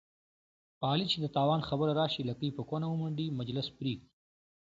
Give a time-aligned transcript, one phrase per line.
[0.79, 4.07] په علي چې د تاوان خبره راشي، لکۍ په کونه ومنډي، مجلس پرېږدي.